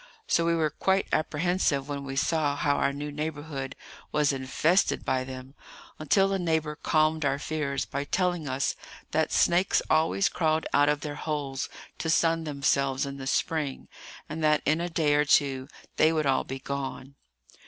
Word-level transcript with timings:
So 0.25 0.47
we 0.47 0.55
were 0.55 0.71
quite 0.71 1.05
apprehensive 1.11 1.87
when 1.87 2.03
we 2.03 2.15
saw 2.15 2.55
how 2.55 2.77
our 2.77 2.91
new 2.91 3.11
neighbourhood 3.11 3.75
was 4.11 4.33
infested 4.33 5.05
by 5.05 5.23
them, 5.23 5.53
until 5.99 6.33
a 6.33 6.39
neighbour 6.39 6.75
calmed 6.75 7.23
our 7.23 7.37
fears 7.37 7.85
by 7.85 8.05
telling 8.05 8.49
us 8.49 8.75
that 9.11 9.31
snakes 9.31 9.79
always 9.91 10.27
crawled 10.27 10.65
out 10.73 10.89
of 10.89 11.01
their 11.01 11.13
holes 11.13 11.69
to 11.99 12.09
sun 12.09 12.45
themselves 12.45 13.05
in 13.05 13.17
the 13.17 13.27
spring, 13.27 13.87
and 14.27 14.43
that 14.43 14.63
in 14.65 14.81
a 14.81 14.89
day 14.89 15.13
or 15.13 15.23
two 15.23 15.67
they 15.97 16.11
would 16.11 16.25
all 16.25 16.45
be 16.45 16.57
gone. 16.57 17.13